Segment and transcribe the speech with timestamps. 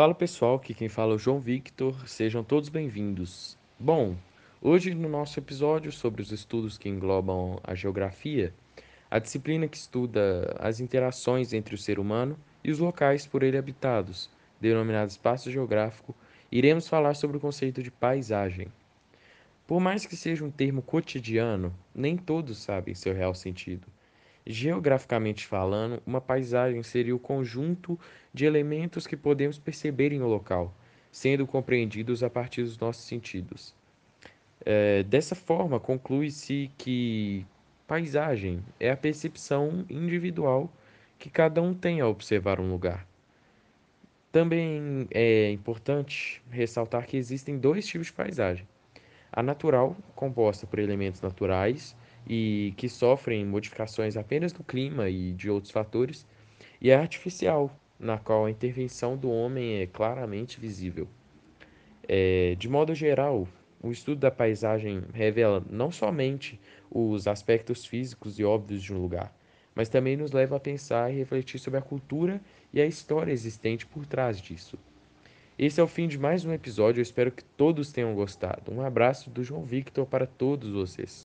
[0.00, 3.58] Fala pessoal, aqui quem fala é o João Victor, sejam todos bem-vindos.
[3.78, 4.16] Bom,
[4.62, 8.54] hoje no nosso episódio sobre os estudos que englobam a geografia,
[9.10, 13.58] a disciplina que estuda as interações entre o ser humano e os locais por ele
[13.58, 16.16] habitados, denominado espaço geográfico,
[16.50, 18.68] iremos falar sobre o conceito de paisagem.
[19.66, 23.86] Por mais que seja um termo cotidiano, nem todos sabem seu real sentido.
[24.46, 27.98] Geograficamente falando, uma paisagem seria o conjunto
[28.32, 30.74] de elementos que podemos perceber em um local,
[31.12, 33.74] sendo compreendidos a partir dos nossos sentidos.
[34.64, 37.46] É, dessa forma, conclui-se que
[37.86, 40.70] paisagem é a percepção individual
[41.18, 43.06] que cada um tem ao observar um lugar.
[44.32, 48.66] Também é importante ressaltar que existem dois tipos de paisagem:
[49.32, 51.96] a natural, composta por elementos naturais
[52.32, 56.24] e que sofrem modificações apenas do clima e de outros fatores,
[56.80, 61.08] e a artificial, na qual a intervenção do homem é claramente visível.
[62.08, 63.48] É, de modo geral,
[63.82, 69.34] o estudo da paisagem revela não somente os aspectos físicos e óbvios de um lugar,
[69.74, 72.40] mas também nos leva a pensar e refletir sobre a cultura
[72.72, 74.78] e a história existente por trás disso.
[75.58, 78.72] Esse é o fim de mais um episódio, eu espero que todos tenham gostado.
[78.72, 81.24] Um abraço do João Victor para todos vocês.